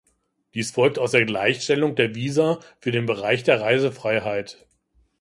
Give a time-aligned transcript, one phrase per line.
[0.55, 4.65] Dies folgt aus der Gleichstellung der Visa für den Bereich der Reisefreiheit.